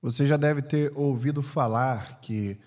[0.00, 2.58] Você já deve ter ouvido falar que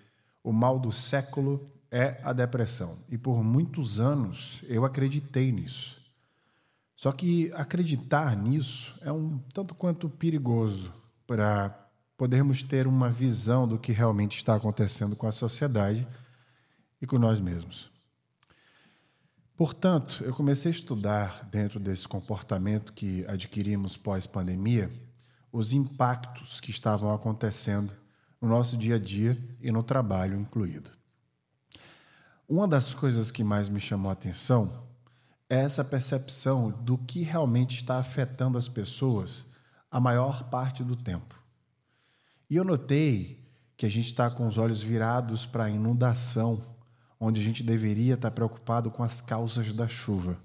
[0.43, 2.97] o mal do século é a depressão.
[3.09, 6.01] E por muitos anos eu acreditei nisso.
[6.95, 10.93] Só que acreditar nisso é um tanto quanto perigoso
[11.25, 11.75] para
[12.17, 16.07] podermos ter uma visão do que realmente está acontecendo com a sociedade
[17.01, 17.89] e com nós mesmos.
[19.55, 24.91] Portanto, eu comecei a estudar, dentro desse comportamento que adquirimos pós-pandemia,
[25.51, 27.93] os impactos que estavam acontecendo
[28.39, 30.89] no nosso dia a dia e no trabalho incluído.
[32.47, 34.87] Uma das coisas que mais me chamou a atenção
[35.49, 39.45] é essa percepção do que realmente está afetando as pessoas
[39.89, 41.35] a maior parte do tempo.
[42.49, 43.41] E eu notei
[43.75, 46.61] que a gente está com os olhos virados para a inundação,
[47.19, 50.37] onde a gente deveria estar preocupado com as causas da chuva.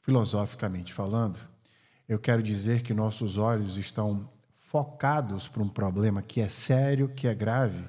[0.00, 1.38] Filosoficamente falando,
[2.08, 7.26] eu quero dizer que nossos olhos estão focados para um problema que é sério, que
[7.26, 7.88] é grave,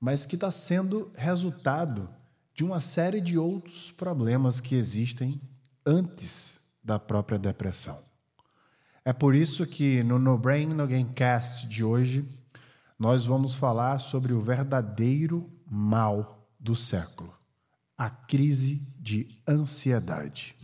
[0.00, 2.08] mas que está sendo resultado
[2.54, 5.40] de uma série de outros problemas que existem
[5.86, 7.98] antes da própria depressão.
[9.04, 12.26] É por isso que no No Brain No Game Cast de hoje
[12.98, 17.32] nós vamos falar sobre o verdadeiro mal do século,
[17.96, 20.54] a crise de ansiedade.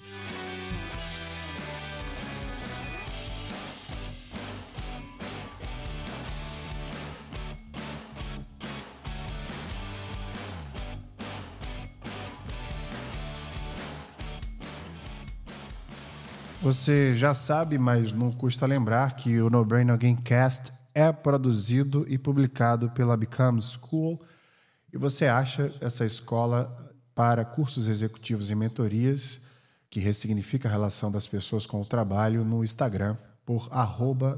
[16.63, 22.05] Você já sabe, mas não custa lembrar que o No Brain Again Cast é produzido
[22.09, 24.21] e publicado pela Become School
[24.93, 29.41] e você acha essa escola para cursos executivos e mentorias
[29.91, 33.69] que ressignifica a relação das pessoas com o trabalho no Instagram por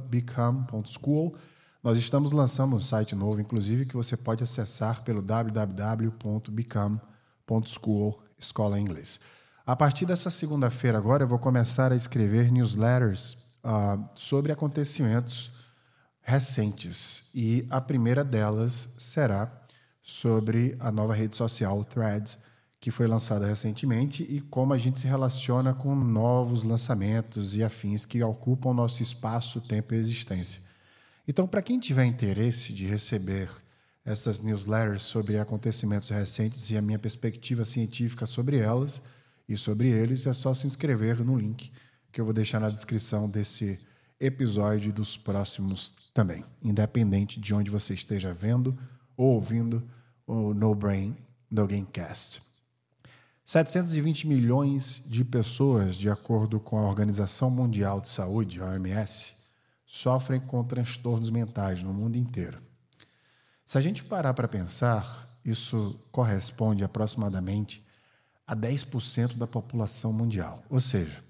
[0.08, 1.36] become.school.
[1.82, 8.82] Nós estamos lançando um site novo, inclusive, que você pode acessar pelo www.become.school, escola em
[8.82, 9.18] inglês.
[9.68, 15.50] A partir dessa segunda-feira, agora, eu vou começar a escrever newsletters uh, sobre acontecimentos
[16.22, 17.30] recentes.
[17.34, 19.52] E a primeira delas será
[20.02, 22.38] sobre a nova rede social Threads,
[22.80, 28.06] que foi lançada recentemente, e como a gente se relaciona com novos lançamentos e afins
[28.06, 30.62] que ocupam nosso espaço, tempo e existência.
[31.28, 33.50] Então, para quem tiver interesse de receber
[34.02, 39.02] essas newsletters sobre acontecimentos recentes e a minha perspectiva científica sobre elas,
[39.48, 41.72] e sobre eles, é só se inscrever no link
[42.12, 43.84] que eu vou deixar na descrição desse
[44.20, 48.76] episódio e dos próximos também, independente de onde você esteja vendo
[49.16, 49.88] ou ouvindo
[50.26, 51.16] o No Brain
[51.50, 52.42] No Gamecast.
[53.44, 59.32] 720 milhões de pessoas, de acordo com a Organização Mundial de Saúde, OMS,
[59.86, 62.58] sofrem com transtornos mentais no mundo inteiro.
[63.64, 67.82] Se a gente parar para pensar, isso corresponde aproximadamente
[68.48, 70.64] a 10% da população mundial.
[70.70, 71.22] Ou seja,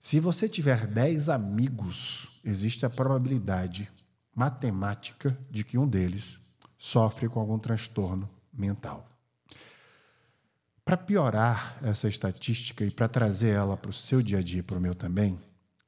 [0.00, 3.88] se você tiver 10 amigos, existe a probabilidade
[4.34, 6.40] matemática de que um deles
[6.76, 9.08] sofre com algum transtorno mental.
[10.84, 14.62] Para piorar essa estatística e para trazer ela para o seu dia a dia e
[14.64, 15.38] para o meu também,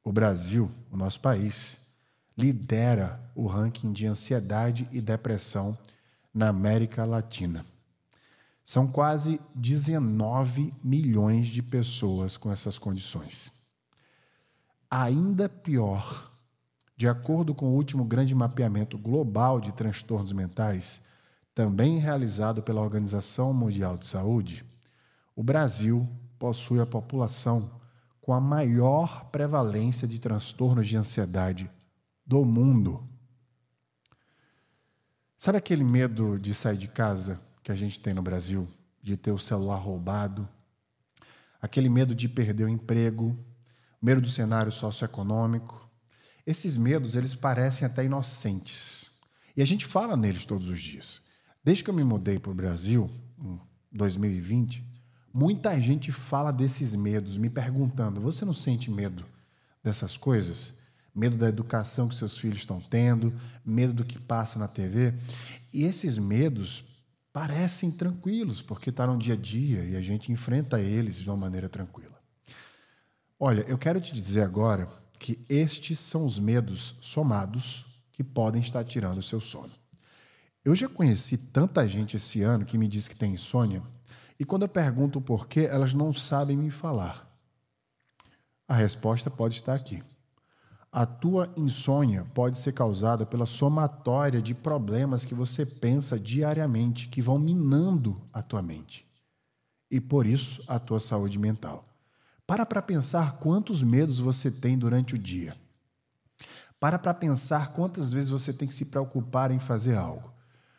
[0.05, 1.89] o Brasil, o nosso país,
[2.39, 5.77] lidera o ranking de ansiedade e depressão
[6.33, 7.67] na América Latina.
[8.65, 13.53] São quase 19 milhões de pessoas com essas condições.
[14.91, 16.31] Ainda pior,
[16.97, 21.03] de acordo com o último grande mapeamento global de transtornos mentais,
[21.55, 24.65] também realizado pela Organização Mundial de Saúde,
[25.37, 26.09] o Brasil
[26.39, 27.81] possui a população
[28.21, 31.71] com a maior prevalência de transtornos de ansiedade
[32.27, 33.07] do mundo.
[35.37, 38.69] Sabe aquele medo de sair de casa que a gente tem no Brasil,
[39.03, 40.47] de ter o celular roubado,
[41.61, 43.37] aquele medo de perder o emprego,
[44.01, 45.91] medo do cenário socioeconômico.
[46.47, 49.07] Esses medos, eles parecem até inocentes.
[49.57, 51.22] E a gente fala neles todos os dias.
[51.65, 53.59] Desde que eu me mudei para o Brasil, em
[53.91, 54.84] 2020,
[55.33, 59.25] muita gente fala desses medos, me perguntando: você não sente medo
[59.83, 60.75] dessas coisas?
[61.15, 63.33] Medo da educação que seus filhos estão tendo,
[63.65, 65.15] medo do que passa na TV.
[65.72, 66.84] E esses medos
[67.34, 71.36] parecem tranquilos, porque está no dia a dia e a gente enfrenta eles de uma
[71.36, 72.15] maneira tranquila.
[73.41, 74.89] Olha, eu quero te dizer agora
[75.19, 79.72] que estes são os medos somados que podem estar tirando o seu sono.
[80.65, 83.83] Eu já conheci tanta gente esse ano que me diz que tem insônia,
[84.39, 87.28] e quando eu pergunto o porquê, elas não sabem me falar.
[88.69, 90.01] A resposta pode estar aqui.
[90.95, 97.21] A tua insônia pode ser causada pela somatória de problemas que você pensa diariamente, que
[97.21, 99.05] vão minando a tua mente.
[99.91, 101.85] E por isso a tua saúde mental.
[102.47, 105.57] Para para pensar quantos medos você tem durante o dia.
[106.79, 110.33] Para para pensar quantas vezes você tem que se preocupar em fazer algo.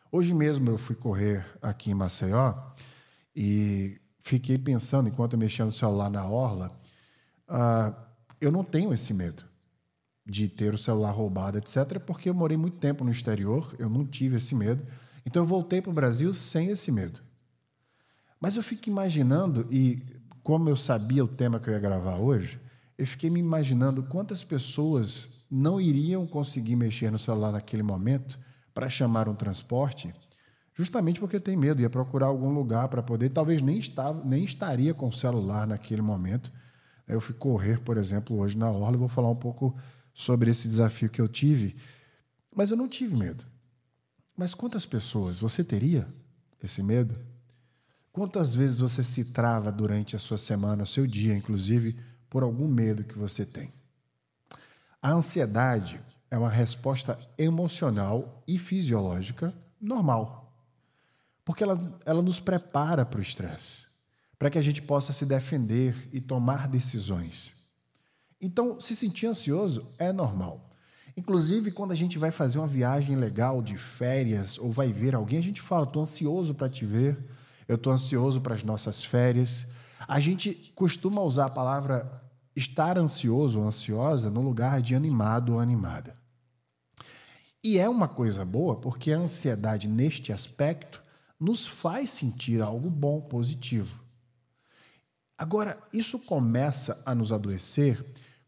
[0.10, 2.54] Hoje mesmo eu fui correr aqui em Maceió
[3.36, 6.72] e fiquei pensando, enquanto eu mexia no celular na orla,
[7.50, 7.94] uh,
[8.40, 9.44] eu não tenho esse medo
[10.26, 14.06] de ter o celular roubado, etc., porque eu morei muito tempo no exterior, eu não
[14.06, 14.84] tive esse medo.
[15.26, 17.22] Então eu voltei para o Brasil sem esse medo.
[18.40, 20.04] Mas eu fico imaginando, e
[20.44, 22.60] como eu sabia o tema que eu ia gravar hoje,
[22.98, 28.40] eu fiquei me imaginando quantas pessoas não iriam conseguir mexer no celular naquele momento
[28.74, 30.14] para chamar um transporte,
[30.74, 34.94] justamente porque tem medo, ia procurar algum lugar para poder, talvez nem, estava, nem estaria
[34.94, 36.52] com o celular naquele momento.
[37.08, 39.76] Eu fui correr, por exemplo, hoje na Orla, vou falar um pouco
[40.16, 41.76] sobre esse desafio que eu tive,
[42.56, 43.46] mas eu não tive medo.
[44.36, 46.08] Mas quantas pessoas você teria
[46.64, 47.20] esse medo?
[48.14, 52.68] Quantas vezes você se trava durante a sua semana, o seu dia, inclusive, por algum
[52.68, 53.74] medo que você tem?
[55.02, 56.00] A ansiedade
[56.32, 60.58] é uma resposta emocional e fisiológica normal,
[61.44, 63.84] porque ela, ela nos prepara para o estresse,
[64.40, 67.55] para que a gente possa se defender e tomar decisões.
[68.46, 70.70] Então, se sentir ansioso é normal.
[71.18, 75.40] Inclusive, quando a gente vai fazer uma viagem legal de férias ou vai ver alguém,
[75.40, 77.18] a gente fala: estou ansioso para te ver,
[77.68, 79.66] eu estou ansioso para as nossas férias.
[80.08, 82.22] A gente costuma usar a palavra
[82.56, 86.16] estar ansioso ou ansiosa no lugar de animado ou animada.
[87.64, 91.02] E é uma coisa boa porque a ansiedade, neste aspecto,
[91.40, 94.00] nos faz sentir algo bom, positivo.
[95.36, 98.06] Agora, isso começa a nos adoecer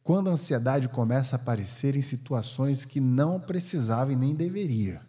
[0.08, 5.02] quando a ansiedade começa a aparecer em situações que não precisava e nem deveria.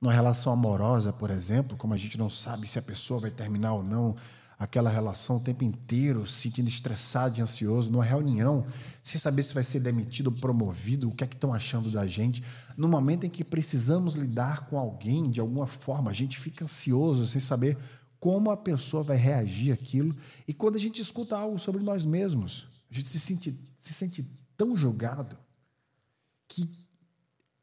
[0.00, 3.74] Numa relação amorosa, por exemplo, como a gente não sabe se a pessoa vai terminar
[3.74, 4.16] ou não
[4.58, 8.64] aquela relação o tempo inteiro, se sentindo estressado e ansioso, numa reunião,
[9.02, 12.06] sem saber se vai ser demitido ou promovido, o que é que estão achando da
[12.06, 12.42] gente.
[12.78, 17.26] No momento em que precisamos lidar com alguém de alguma forma, a gente fica ansioso
[17.26, 17.76] sem saber
[18.18, 20.16] como a pessoa vai reagir àquilo.
[20.48, 24.22] E quando a gente escuta algo sobre nós mesmos, a gente se sente, se sente
[24.56, 25.36] tão julgado
[26.48, 26.70] que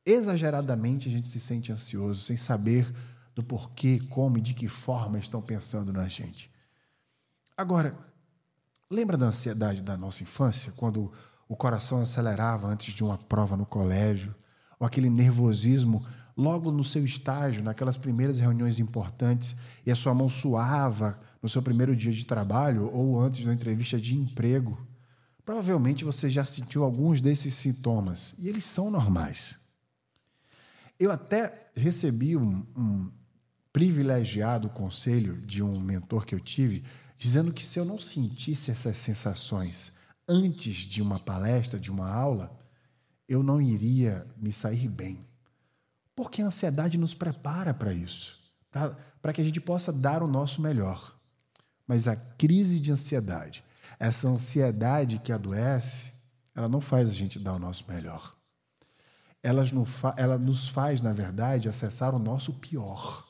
[0.06, 2.92] exageradamente a gente se sente ansioso, sem saber
[3.34, 6.52] do porquê, como e de que forma estão pensando na gente.
[7.58, 7.98] Agora,
[8.90, 11.12] lembra da ansiedade da nossa infância, quando
[11.48, 14.36] o coração acelerava antes de uma prova no colégio,
[14.80, 20.30] ou aquele nervosismo logo no seu estágio, naquelas primeiras reuniões importantes, e a sua mão
[20.30, 24.91] suava no seu primeiro dia de trabalho ou antes da entrevista de emprego?
[25.46, 29.56] Provavelmente você já sentiu alguns desses sintomas e eles são normais.
[31.00, 33.12] Eu até recebi um, um
[33.74, 36.84] privilegiado conselho de um mentor que eu tive,
[37.18, 39.92] dizendo que se eu não sentisse essas sensações
[40.28, 42.56] antes de uma palestra, de uma aula,
[43.28, 45.26] eu não iria me sair bem.
[46.16, 48.40] Porque a ansiedade nos prepara para isso,
[49.22, 51.18] para que a gente possa dar o nosso melhor.
[51.88, 53.64] Mas a crise de ansiedade,
[54.02, 56.12] essa ansiedade que adoece,
[56.56, 58.36] ela não faz a gente dar o nosso melhor.
[59.44, 59.64] Ela
[60.40, 63.24] nos faz, na verdade, acessar o nosso pior.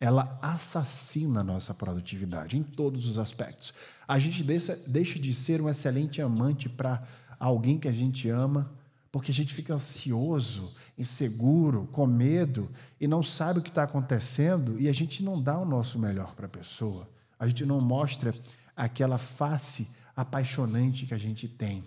[0.00, 3.72] Ela assassina a nossa produtividade em todos os aspectos.
[4.08, 7.06] A gente deixa, deixa de ser um excelente amante para
[7.38, 8.72] alguém que a gente ama,
[9.12, 12.68] porque a gente fica ansioso, inseguro, com medo
[13.00, 16.34] e não sabe o que está acontecendo e a gente não dá o nosso melhor
[16.34, 17.08] para a pessoa.
[17.38, 18.34] A gente não mostra
[18.78, 21.84] aquela face apaixonante que a gente tem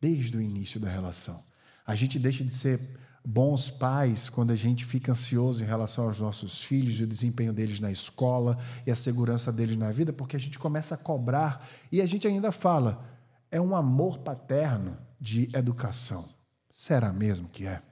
[0.00, 1.38] desde o início da relação.
[1.86, 2.80] A gente deixa de ser
[3.24, 7.52] bons pais quando a gente fica ansioso em relação aos nossos filhos e o desempenho
[7.52, 11.68] deles na escola e a segurança deles na vida, porque a gente começa a cobrar
[11.92, 13.04] e a gente ainda fala,
[13.50, 16.24] é um amor paterno de educação.
[16.72, 17.82] Será mesmo que é?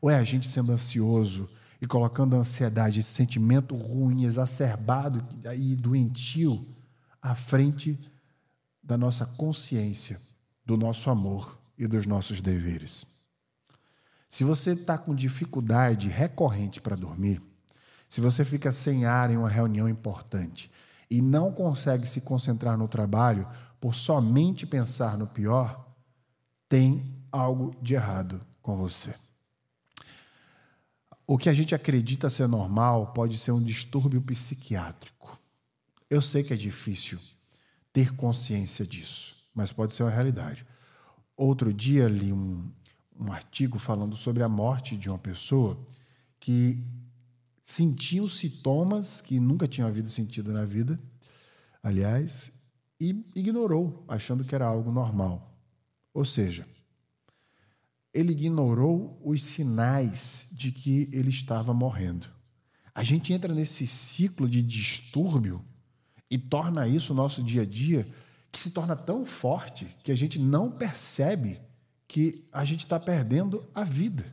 [0.00, 1.50] Ou é a gente sendo ansioso
[1.82, 5.26] e colocando a ansiedade, esse sentimento ruim, exacerbado
[5.56, 6.79] e doentio
[7.22, 7.98] à frente
[8.82, 10.18] da nossa consciência,
[10.64, 13.06] do nosso amor e dos nossos deveres.
[14.28, 17.42] Se você está com dificuldade recorrente para dormir,
[18.08, 20.70] se você fica sem ar em uma reunião importante
[21.10, 23.48] e não consegue se concentrar no trabalho
[23.80, 25.94] por somente pensar no pior,
[26.68, 29.14] tem algo de errado com você.
[31.26, 35.19] O que a gente acredita ser normal pode ser um distúrbio psiquiátrico.
[36.10, 37.20] Eu sei que é difícil
[37.92, 40.66] ter consciência disso, mas pode ser uma realidade.
[41.36, 42.68] outro dia li um,
[43.18, 45.78] um artigo falando sobre a morte de uma pessoa
[46.40, 46.82] que
[47.62, 50.98] sentia os sintomas que nunca tinha havido sentido na vida,
[51.80, 52.50] aliás,
[53.00, 55.56] e ignorou, achando que era algo normal.
[56.12, 56.66] Ou seja,
[58.12, 62.28] ele ignorou os sinais de que ele estava morrendo.
[62.92, 65.64] A gente entra nesse ciclo de distúrbio
[66.30, 68.06] e torna isso o nosso dia a dia,
[68.52, 71.60] que se torna tão forte que a gente não percebe
[72.06, 74.24] que a gente está perdendo a vida.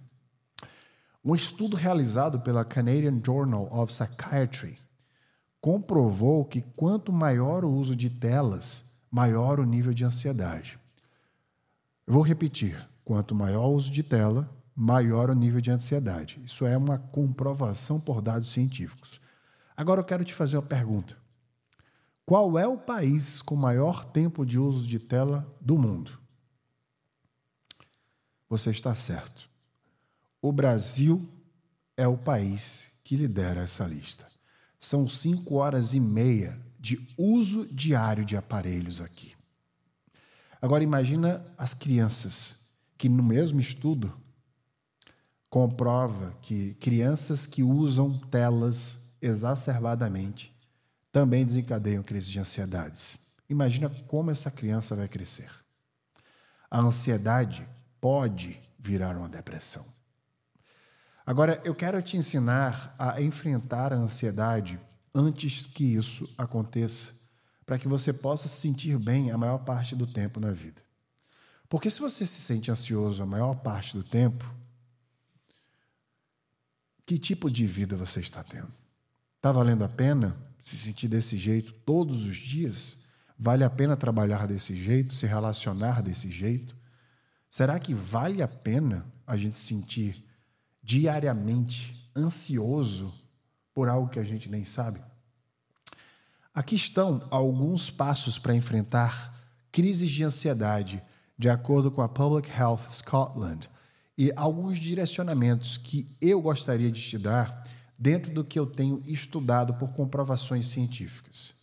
[1.24, 4.78] Um estudo realizado pela Canadian Journal of Psychiatry
[5.60, 10.80] comprovou que quanto maior o uso de telas, maior o nível de ansiedade.
[12.06, 16.42] Vou repetir: quanto maior o uso de tela, maior o nível de ansiedade.
[16.46, 19.20] Isso é uma comprovação por dados científicos.
[19.76, 21.18] Agora eu quero te fazer uma pergunta.
[22.28, 26.20] Qual é o país com maior tempo de uso de tela do mundo?
[28.50, 29.50] Você está certo.
[30.42, 31.26] O Brasil
[31.96, 34.28] é o país que lidera essa lista.
[34.78, 39.34] São cinco horas e meia de uso diário de aparelhos aqui.
[40.62, 42.58] Agora imagina as crianças
[42.98, 44.14] que no mesmo estudo
[45.50, 50.57] comprova que crianças que usam telas exacerbadamente
[51.18, 53.18] também desencadeiam crises de ansiedades.
[53.50, 55.50] Imagina como essa criança vai crescer.
[56.70, 57.68] A ansiedade
[58.00, 59.84] pode virar uma depressão.
[61.26, 64.80] Agora, eu quero te ensinar a enfrentar a ansiedade
[65.12, 67.12] antes que isso aconteça,
[67.66, 70.84] para que você possa se sentir bem a maior parte do tempo na vida.
[71.68, 74.46] Porque se você se sente ansioso a maior parte do tempo,
[77.08, 78.72] que tipo de vida você está tendo?
[79.38, 82.98] Está valendo a pena se sentir desse jeito todos os dias?
[83.38, 86.76] Vale a pena trabalhar desse jeito, se relacionar desse jeito?
[87.50, 90.24] Será que vale a pena a gente se sentir
[90.82, 93.14] diariamente ansioso
[93.74, 95.02] por algo que a gente nem sabe?
[96.54, 99.34] Aqui estão alguns passos para enfrentar
[99.72, 101.04] crises de ansiedade,
[101.38, 103.70] de acordo com a Public Health Scotland,
[104.18, 109.74] e alguns direcionamentos que eu gostaria de te dar dentro do que eu tenho estudado
[109.74, 111.54] por comprovações científicas.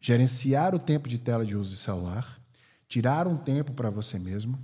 [0.00, 2.40] Gerenciar o tempo de tela de uso de celular,
[2.88, 4.58] tirar um tempo para você mesmo,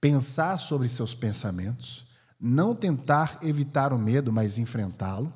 [0.00, 2.04] pensar sobre seus pensamentos,
[2.38, 5.32] não tentar evitar o medo, mas enfrentá-lo,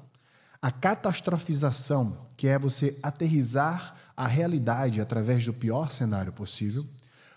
[0.60, 6.84] a catastrofização, que é você aterrizar a realidade através do pior cenário possível,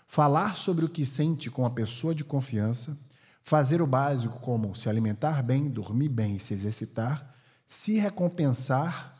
[0.06, 2.96] falar sobre o que sente com a pessoa de confiança,
[3.42, 7.32] fazer o básico como se alimentar bem, dormir bem e se exercitar,
[7.70, 9.14] se recompensar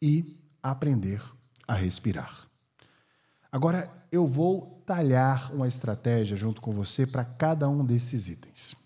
[0.00, 1.20] e aprender
[1.66, 2.46] a respirar.
[3.50, 8.76] Agora eu vou talhar uma estratégia junto com você para cada um desses itens.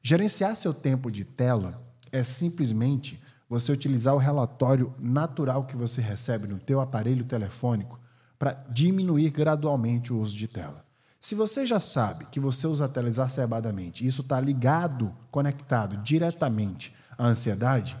[0.00, 6.46] Gerenciar seu tempo de tela é simplesmente você utilizar o relatório natural que você recebe
[6.46, 7.98] no teu aparelho telefônico
[8.38, 10.84] para diminuir gradualmente o uso de tela.
[11.20, 16.94] Se você já sabe que você usa a tela exacerbadamente isso está ligado, conectado diretamente
[17.18, 17.96] à ansiedade,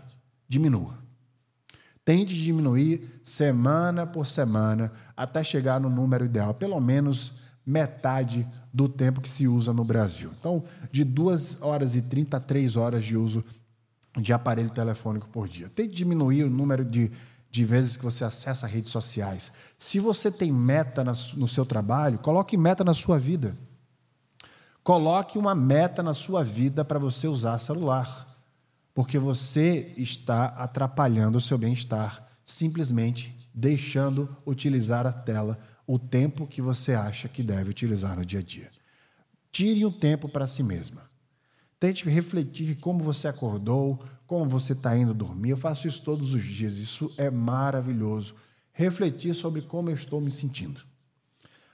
[0.48, 1.06] diminua.
[2.04, 7.32] Tente diminuir semana por semana até chegar no número ideal, pelo menos
[7.66, 10.30] metade do tempo que se usa no Brasil.
[10.38, 10.62] Então,
[10.92, 13.44] de 2 horas e 30 a 3 horas de uso
[14.16, 15.68] de aparelho telefônico por dia.
[15.68, 17.10] Tente diminuir o número de,
[17.50, 19.50] de vezes que você acessa redes sociais.
[19.76, 23.56] Se você tem meta no seu trabalho, coloque meta na sua vida.
[24.84, 28.25] Coloque uma meta na sua vida para você usar celular
[28.96, 36.62] porque você está atrapalhando o seu bem-estar, simplesmente deixando utilizar a tela o tempo que
[36.62, 38.70] você acha que deve utilizar no dia a dia.
[39.52, 41.02] Tire um tempo para si mesma.
[41.78, 45.50] Tente refletir como você acordou, como você está indo dormir.
[45.50, 48.34] Eu faço isso todos os dias, isso é maravilhoso.
[48.72, 50.80] Refletir sobre como eu estou me sentindo.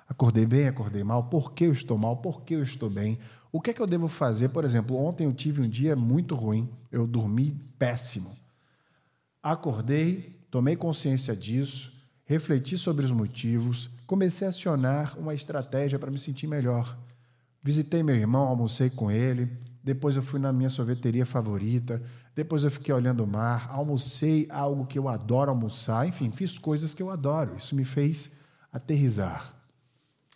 [0.09, 3.17] Acordei bem, acordei mal, por que eu estou mal, por que eu estou bem,
[3.52, 4.49] o que é que eu devo fazer?
[4.49, 8.35] Por exemplo, ontem eu tive um dia muito ruim, eu dormi péssimo.
[9.42, 11.92] Acordei, tomei consciência disso,
[12.25, 16.97] refleti sobre os motivos, comecei a acionar uma estratégia para me sentir melhor.
[17.62, 19.50] Visitei meu irmão, almocei com ele,
[19.85, 22.02] depois eu fui na minha sorveteria favorita,
[22.35, 26.94] depois eu fiquei olhando o mar, almocei algo que eu adoro almoçar, enfim, fiz coisas
[26.94, 27.54] que eu adoro.
[27.54, 28.30] Isso me fez
[28.73, 29.54] aterrizar.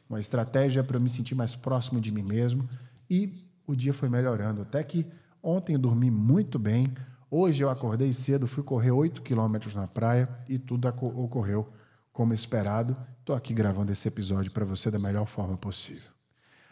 [0.09, 2.69] Uma estratégia para eu me sentir mais próximo de mim mesmo
[3.09, 3.33] e
[3.67, 4.63] o dia foi melhorando.
[4.63, 5.07] Até que
[5.43, 6.93] ontem eu dormi muito bem.
[7.31, 11.69] Hoje eu acordei cedo, fui correr 8 quilômetros na praia e tudo ocorreu
[12.13, 12.97] como esperado.
[13.21, 16.11] Estou aqui gravando esse episódio para você da melhor forma possível.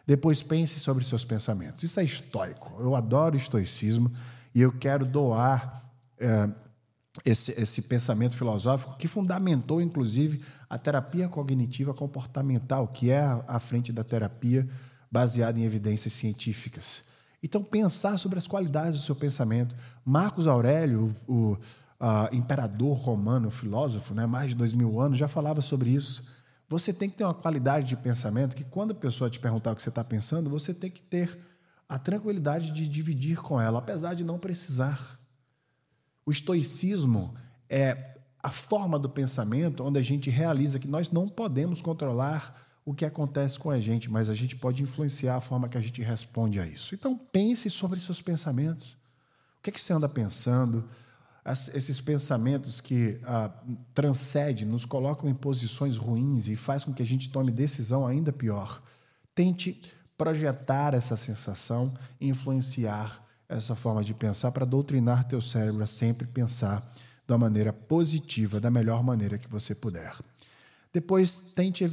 [0.06, 1.82] Depois pense sobre seus pensamentos.
[1.82, 2.80] Isso é estoico.
[2.80, 4.10] Eu adoro estoicismo
[4.54, 5.82] e eu quero doar
[6.18, 6.50] é,
[7.24, 13.92] esse, esse pensamento filosófico que fundamentou, inclusive, a terapia cognitiva comportamental, que é à frente
[13.92, 14.68] da terapia
[15.14, 17.04] baseada em evidências científicas.
[17.40, 19.72] Então, pensar sobre as qualidades do seu pensamento.
[20.04, 21.56] Marcos Aurélio, o,
[22.00, 26.24] o imperador romano, filósofo, né, mais de dois mil anos, já falava sobre isso.
[26.68, 29.76] Você tem que ter uma qualidade de pensamento que, quando a pessoa te perguntar o
[29.76, 31.38] que você está pensando, você tem que ter
[31.88, 35.20] a tranquilidade de dividir com ela, apesar de não precisar.
[36.26, 37.36] O estoicismo
[37.68, 42.92] é a forma do pensamento onde a gente realiza que nós não podemos controlar o
[42.92, 46.02] que acontece com a gente, mas a gente pode influenciar a forma que a gente
[46.02, 46.94] responde a isso.
[46.94, 48.92] Então, pense sobre seus pensamentos.
[49.58, 50.88] O que, é que você anda pensando?
[51.46, 53.50] esses pensamentos que ah,
[53.94, 58.32] transcendem, nos colocam em posições ruins e faz com que a gente tome decisão ainda
[58.32, 58.82] pior.
[59.34, 59.78] Tente
[60.16, 66.82] projetar essa sensação influenciar essa forma de pensar para doutrinar teu cérebro a sempre pensar
[67.28, 70.14] uma maneira positiva, da melhor maneira que você puder.
[70.92, 71.84] Depois, tente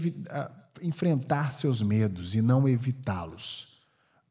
[0.81, 3.81] enfrentar seus medos e não evitá-los.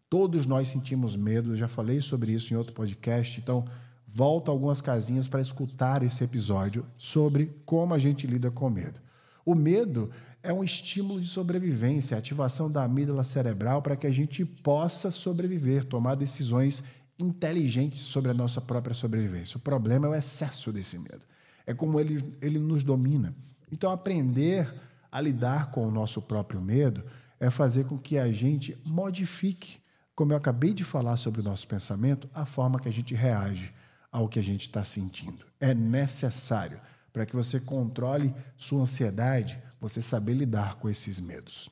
[0.08, 3.64] Todos nós sentimos medo, eu já falei sobre isso em outro podcast, então
[4.06, 9.00] volta algumas casinhas para escutar esse episódio sobre como a gente lida com medo.
[9.44, 10.10] O medo
[10.42, 15.84] é um estímulo de sobrevivência, ativação da amígdala cerebral para que a gente possa sobreviver,
[15.84, 16.82] tomar decisões
[17.18, 19.58] inteligentes sobre a nossa própria sobrevivência.
[19.58, 21.20] O problema é o excesso desse medo.
[21.66, 23.34] É como ele, ele nos domina.
[23.70, 24.72] Então, aprender
[25.10, 27.04] a lidar com o nosso próprio medo
[27.38, 29.80] é fazer com que a gente modifique,
[30.14, 33.72] como eu acabei de falar sobre o nosso pensamento, a forma que a gente reage
[34.12, 35.46] ao que a gente está sentindo.
[35.58, 36.80] É necessário
[37.12, 41.70] para que você controle sua ansiedade, você saber lidar com esses medos.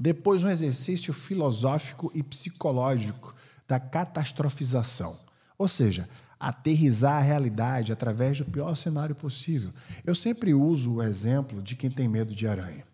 [0.00, 3.34] Depois, um exercício filosófico e psicológico
[3.66, 5.16] da catastrofização,
[5.56, 6.08] ou seja,
[6.48, 9.72] aterrizar a realidade através do pior cenário possível.
[10.04, 12.84] Eu sempre uso o exemplo de quem tem medo de aranha.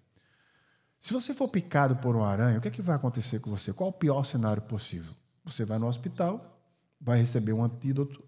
[1.01, 3.73] Se você for picado por uma aranha, o que, é que vai acontecer com você?
[3.73, 5.13] Qual o pior cenário possível?
[5.45, 6.63] Você vai no hospital,
[7.01, 8.23] vai receber um antídoto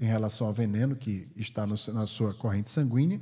[0.00, 3.20] em relação ao veneno que está no, na sua corrente sanguínea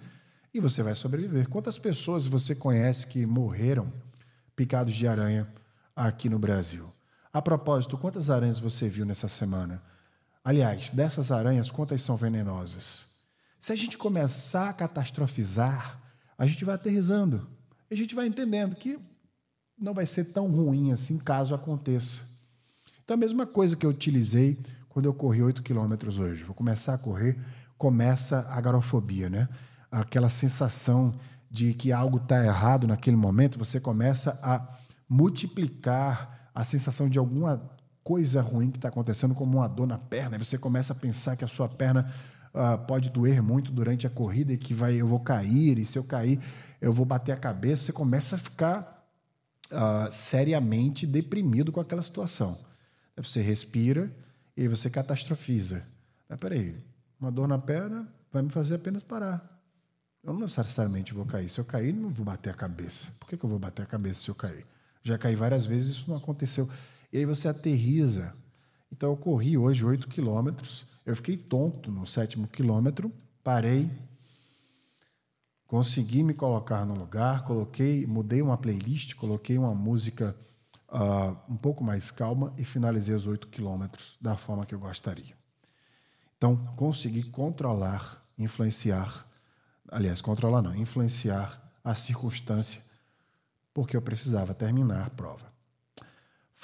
[0.52, 1.48] e você vai sobreviver.
[1.48, 3.90] Quantas pessoas você conhece que morreram
[4.54, 5.48] picados de aranha
[5.94, 6.86] aqui no Brasil?
[7.32, 9.80] A propósito, quantas aranhas você viu nessa semana?
[10.46, 13.22] Aliás, dessas aranhas, quantas são venenosas?
[13.58, 16.00] Se a gente começar a catastrofizar,
[16.38, 17.48] a gente vai aterrizando.
[17.90, 18.96] A gente vai entendendo que
[19.76, 22.20] não vai ser tão ruim assim caso aconteça.
[23.02, 26.44] Então, a mesma coisa que eu utilizei quando eu corri 8 quilômetros hoje.
[26.44, 27.36] Vou começar a correr,
[27.76, 29.48] começa a garofobia, né?
[29.90, 31.18] Aquela sensação
[31.50, 34.64] de que algo está errado naquele momento, você começa a
[35.08, 37.75] multiplicar a sensação de alguma
[38.06, 40.36] coisa ruim que está acontecendo, como uma dor na perna.
[40.36, 42.08] E você começa a pensar que a sua perna
[42.54, 45.98] uh, pode doer muito durante a corrida e que vai, eu vou cair, e se
[45.98, 46.38] eu cair,
[46.80, 47.86] eu vou bater a cabeça.
[47.86, 49.04] Você começa a ficar
[49.72, 52.56] uh, seriamente deprimido com aquela situação.
[53.16, 54.08] Você respira,
[54.56, 55.82] e você catastrofiza.
[56.28, 56.76] Mas peraí,
[57.20, 59.60] uma dor na perna vai me fazer apenas parar.
[60.22, 61.48] Eu não necessariamente vou cair.
[61.48, 63.08] Se eu cair, não vou bater a cabeça.
[63.18, 64.64] Por que, que eu vou bater a cabeça se eu cair?
[65.02, 66.68] Já caí várias vezes, isso não aconteceu.
[67.16, 68.30] E aí você aterriza.
[68.92, 70.84] Então eu corri hoje 8 quilômetros.
[71.06, 73.10] Eu fiquei tonto no sétimo quilômetro,
[73.42, 73.90] parei,
[75.66, 80.36] consegui me colocar no lugar, coloquei, mudei uma playlist, coloquei uma música
[80.90, 85.34] uh, um pouco mais calma e finalizei os oito quilômetros da forma que eu gostaria.
[86.36, 89.26] Então, consegui controlar, influenciar,
[89.88, 92.82] aliás, controlar não, influenciar a circunstância,
[93.72, 95.55] porque eu precisava terminar a prova.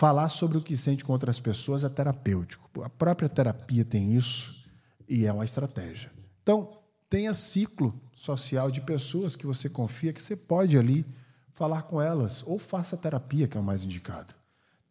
[0.02, 2.82] Falar sobre o que sente com outras pessoas é terapêutico.
[2.82, 4.68] A própria terapia tem isso
[5.08, 6.10] e é uma estratégia.
[6.42, 6.76] Então,
[7.08, 11.06] tenha ciclo social de pessoas que você confia que você pode ali
[11.52, 14.34] falar com elas, ou faça terapia, que é o mais indicado.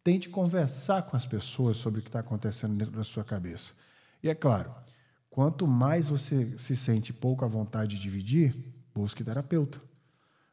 [0.02, 3.72] Tente conversar com as pessoas sobre o que está acontecendo dentro da sua cabeça.
[4.22, 4.72] E é claro,
[5.28, 8.56] quanto mais você se sente pouco à vontade de dividir,
[8.94, 9.78] busque terapeuta.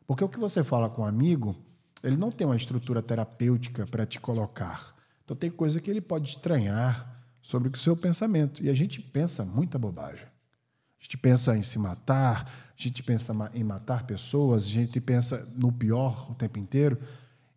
[0.06, 1.56] Porque o que você fala com um amigo,
[2.04, 4.96] ele não tem uma estrutura terapêutica para te colocar.
[5.24, 8.64] Então tem coisa que ele pode estranhar sobre o seu pensamento.
[8.64, 10.26] E a gente pensa muita bobagem.
[10.26, 15.44] A gente pensa em se matar, a gente pensa em matar pessoas, a gente pensa
[15.56, 17.00] no pior o tempo inteiro.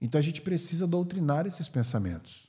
[0.01, 2.49] Então a gente precisa doutrinar esses pensamentos.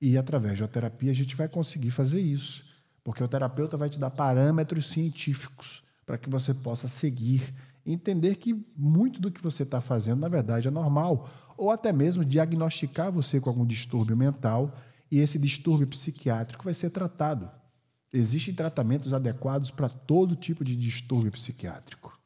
[0.00, 2.64] E através da terapia a gente vai conseguir fazer isso.
[3.04, 8.54] Porque o terapeuta vai te dar parâmetros científicos para que você possa seguir entender que
[8.76, 11.28] muito do que você está fazendo, na verdade, é normal.
[11.56, 14.72] ou até mesmo diagnosticar você com algum distúrbio mental
[15.10, 17.50] e esse distúrbio psiquiátrico vai ser tratado.
[18.12, 22.18] Existem tratamentos adequados para todo tipo de distúrbio psiquiátrico,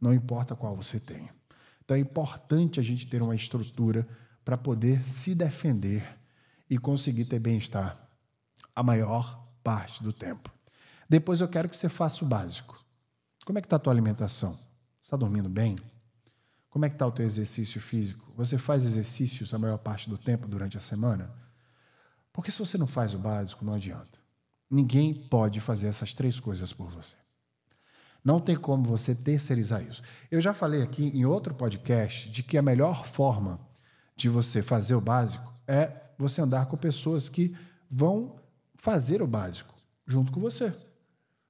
[0.00, 1.32] não importa qual você tenha.
[1.84, 4.08] Então é importante a gente ter uma estrutura
[4.44, 6.04] para poder se defender
[6.68, 7.96] e conseguir ter bem-estar
[8.74, 10.50] a maior parte do tempo.
[11.08, 12.84] Depois eu quero que você faça o básico.
[13.44, 14.56] Como é que está a tua alimentação?
[15.10, 15.76] Está dormindo bem?
[16.68, 18.32] Como é que está o teu exercício físico?
[18.36, 21.34] Você faz exercícios a maior parte do tempo durante a semana?
[22.32, 24.20] Porque se você não faz o básico, não adianta.
[24.70, 27.16] Ninguém pode fazer essas três coisas por você.
[28.24, 30.00] Não tem como você terceirizar isso.
[30.30, 33.58] Eu já falei aqui em outro podcast de que a melhor forma
[34.14, 37.52] de você fazer o básico é você andar com pessoas que
[37.90, 38.36] vão
[38.76, 39.74] fazer o básico
[40.06, 40.72] junto com você.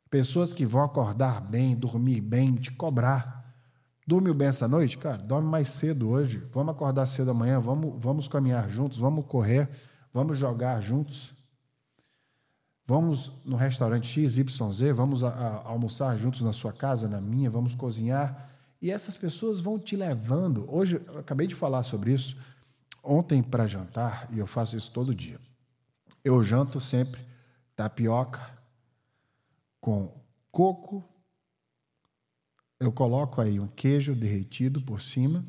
[0.09, 3.40] Pessoas que vão acordar bem, dormir bem, te cobrar.
[4.11, 4.99] Dormiu bem essa noite?
[4.99, 6.43] Cara, dorme mais cedo hoje.
[6.53, 9.69] Vamos acordar cedo amanhã, vamos, vamos caminhar juntos, vamos correr,
[10.13, 11.33] vamos jogar juntos.
[12.85, 17.77] Vamos no restaurante XYZ, vamos a, a, almoçar juntos na sua casa, na minha, vamos
[17.77, 18.51] cozinhar.
[18.83, 20.67] E essas pessoas vão te levando.
[20.69, 22.37] Hoje, eu acabei de falar sobre isso
[23.05, 25.39] ontem para jantar, e eu faço isso todo dia.
[26.25, 27.25] Eu janto sempre
[27.77, 28.41] tapioca
[29.81, 30.13] com
[30.51, 31.09] coco.
[32.81, 35.45] Eu coloco aí um queijo derretido por cima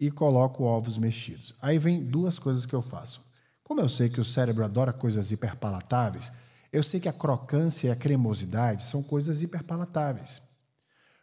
[0.00, 1.54] e coloco ovos mexidos.
[1.62, 3.24] Aí vem duas coisas que eu faço.
[3.62, 6.32] Como eu sei que o cérebro adora coisas hiperpalatáveis,
[6.72, 10.42] eu sei que a crocância e a cremosidade são coisas hiperpalatáveis.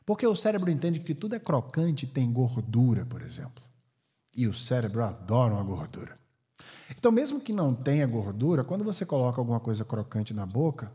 [0.05, 3.61] Porque o cérebro entende que tudo é crocante e tem gordura, por exemplo.
[4.33, 6.17] E o cérebro adora uma gordura.
[6.97, 10.89] Então, mesmo que não tenha gordura, quando você coloca alguma coisa crocante na boca,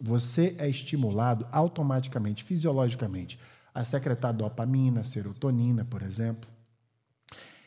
[0.00, 3.38] você é estimulado automaticamente, fisiologicamente,
[3.74, 6.48] a secretar dopamina, serotonina, por exemplo.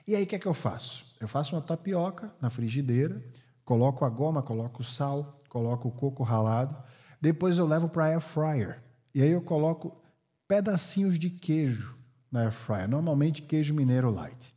[0.08, 1.16] E aí, o que é que eu faço?
[1.20, 3.24] Eu faço uma tapioca na frigideira,
[3.64, 6.76] coloco a goma, coloco o sal, coloco o coco ralado.
[7.22, 8.84] Depois eu levo para air fryer.
[9.16, 9.96] E aí eu coloco
[10.48, 11.98] pedacinhos de queijo
[12.32, 14.54] na air fryer, normalmente queijo mineiro light.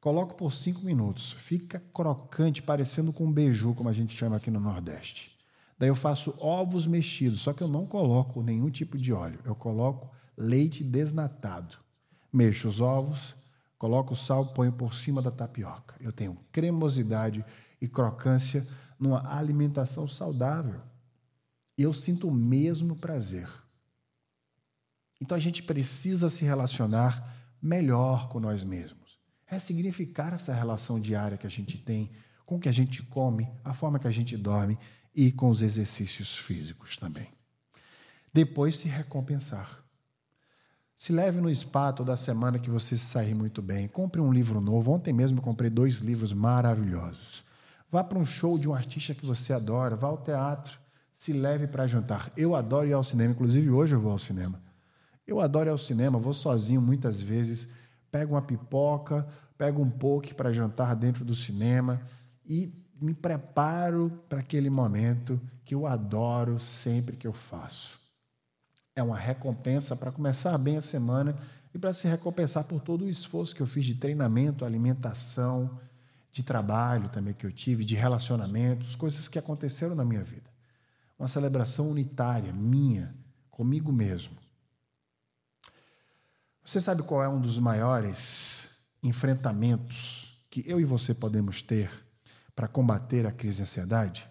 [0.00, 4.50] Coloco por cinco minutos, fica crocante, parecendo com um beiju, como a gente chama aqui
[4.50, 5.34] no Nordeste.
[5.78, 9.54] Daí eu faço ovos mexidos, só que eu não coloco nenhum tipo de óleo, eu
[9.54, 11.76] coloco leite desnatado.
[12.32, 13.34] Mexo os ovos,
[13.78, 15.94] coloco o sal, ponho por cima da tapioca.
[16.00, 17.44] Eu tenho cremosidade
[17.80, 18.66] e crocância
[18.98, 20.80] numa alimentação saudável.
[21.76, 23.48] Eu sinto o mesmo prazer.
[25.20, 29.18] Então a gente precisa se relacionar melhor com nós mesmos.
[29.46, 32.10] É significar essa relação diária que a gente tem
[32.44, 34.78] com o que a gente come, a forma que a gente dorme
[35.14, 37.32] e com os exercícios físicos também.
[38.32, 39.83] Depois se recompensar.
[41.04, 43.86] Se leve no spa toda semana que você se sair muito bem.
[43.86, 44.90] Compre um livro novo.
[44.90, 47.44] Ontem mesmo eu comprei dois livros maravilhosos.
[47.92, 50.80] Vá para um show de um artista que você adora, vá ao teatro,
[51.12, 52.32] se leve para jantar.
[52.38, 54.58] Eu adoro ir ao cinema, inclusive hoje eu vou ao cinema.
[55.26, 57.68] Eu adoro ir ao cinema, vou sozinho muitas vezes,
[58.10, 62.00] pego uma pipoca, pego um poke para jantar dentro do cinema
[62.46, 68.03] e me preparo para aquele momento que eu adoro sempre que eu faço.
[68.96, 71.36] É uma recompensa para começar bem a semana
[71.74, 75.80] e para se recompensar por todo o esforço que eu fiz de treinamento, alimentação,
[76.30, 80.48] de trabalho também que eu tive, de relacionamentos, coisas que aconteceram na minha vida.
[81.18, 83.14] Uma celebração unitária, minha,
[83.50, 84.36] comigo mesmo.
[86.64, 91.90] Você sabe qual é um dos maiores enfrentamentos que eu e você podemos ter
[92.54, 94.28] para combater a crise de ansiedade?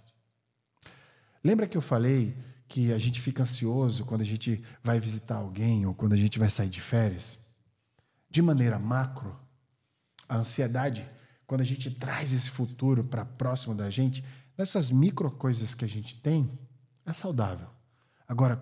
[1.43, 2.35] Lembra que eu falei
[2.73, 6.39] que a gente fica ansioso quando a gente vai visitar alguém ou quando a gente
[6.39, 7.37] vai sair de férias?
[8.27, 9.39] De maneira macro,
[10.27, 11.07] a ansiedade
[11.45, 14.25] quando a gente traz esse futuro para próximo da gente,
[14.57, 16.57] nessas micro coisas que a gente tem,
[17.05, 17.69] é saudável.
[18.27, 18.59] Agora,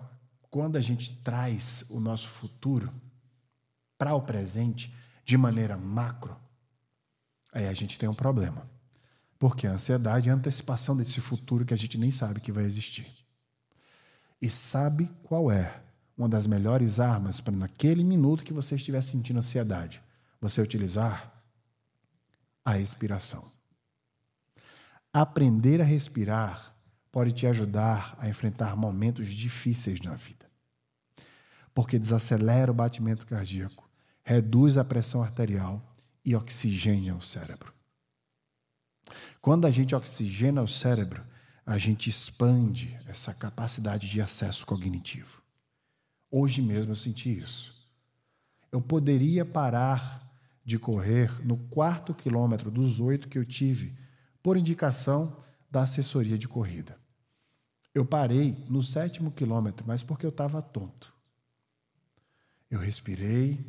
[0.50, 2.92] quando a gente traz o nosso futuro
[3.96, 4.94] para o presente
[5.24, 6.36] de maneira macro,
[7.50, 8.62] aí a gente tem um problema.
[9.38, 12.64] Porque a ansiedade é a antecipação desse futuro que a gente nem sabe que vai
[12.64, 13.21] existir.
[14.42, 15.80] E sabe qual é
[16.18, 20.02] uma das melhores armas para naquele minuto que você estiver sentindo ansiedade,
[20.40, 21.32] você utilizar
[22.64, 23.44] a respiração.
[25.12, 26.74] Aprender a respirar
[27.12, 30.50] pode te ajudar a enfrentar momentos difíceis na vida.
[31.72, 33.88] Porque desacelera o batimento cardíaco,
[34.24, 35.80] reduz a pressão arterial
[36.24, 37.72] e oxigena o cérebro.
[39.40, 41.22] Quando a gente oxigena o cérebro,
[41.64, 45.42] a gente expande essa capacidade de acesso cognitivo.
[46.30, 47.74] Hoje mesmo eu senti isso.
[48.70, 50.22] Eu poderia parar
[50.64, 53.96] de correr no quarto quilômetro dos oito que eu tive,
[54.42, 55.36] por indicação
[55.70, 56.98] da assessoria de corrida.
[57.94, 61.12] Eu parei no sétimo quilômetro, mas porque eu estava tonto.
[62.70, 63.64] Eu respirei,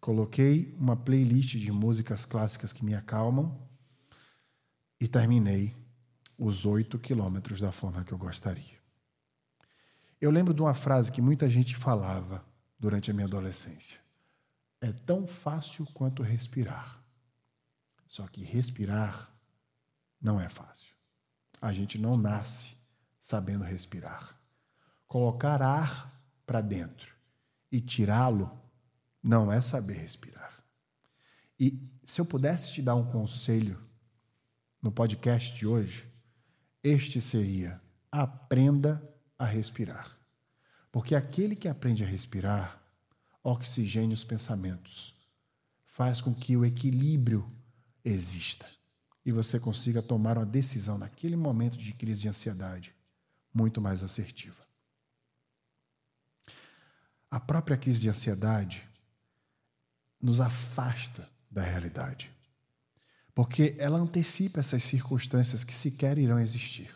[0.00, 3.60] coloquei uma playlist de músicas clássicas que me acalmam
[5.00, 5.74] e terminei
[6.38, 8.78] os oito quilômetros da forma que eu gostaria.
[10.20, 12.44] Eu lembro de uma frase que muita gente falava
[12.78, 13.98] durante a minha adolescência.
[14.80, 17.02] É tão fácil quanto respirar.
[18.06, 19.30] Só que respirar
[20.20, 20.94] não é fácil.
[21.60, 22.76] A gente não nasce
[23.20, 24.38] sabendo respirar.
[25.06, 26.12] Colocar ar
[26.46, 27.14] para dentro
[27.70, 28.50] e tirá-lo
[29.22, 30.64] não é saber respirar.
[31.58, 33.78] E se eu pudesse te dar um conselho
[34.80, 36.07] no podcast de hoje,
[36.82, 39.02] este seria: aprenda
[39.38, 40.16] a respirar.
[40.90, 42.78] Porque aquele que aprende a respirar
[43.42, 45.14] oxigênia os pensamentos,
[45.86, 47.50] faz com que o equilíbrio
[48.04, 48.66] exista
[49.24, 52.94] e você consiga tomar uma decisão naquele momento de crise de ansiedade
[53.52, 54.66] muito mais assertiva.
[57.30, 58.88] A própria crise de ansiedade
[60.20, 62.30] nos afasta da realidade,
[63.38, 66.92] porque ela antecipa essas circunstâncias que sequer irão existir.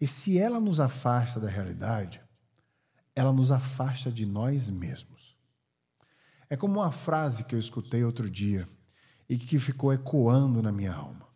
[0.00, 2.20] E se ela nos afasta da realidade,
[3.14, 5.36] ela nos afasta de nós mesmos.
[6.48, 8.68] É como uma frase que eu escutei outro dia
[9.28, 11.28] e que ficou ecoando na minha alma.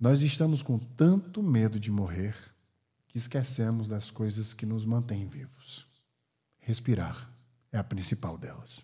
[0.00, 2.34] Nós estamos com tanto medo de morrer
[3.06, 5.86] que esquecemos das coisas que nos mantêm vivos.
[6.58, 7.30] Respirar
[7.70, 8.82] é a principal delas.